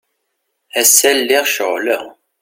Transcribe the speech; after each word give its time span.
Ass-a 0.79 1.11
lliɣ 1.19 1.45
ceɣleɣ. 1.55 2.03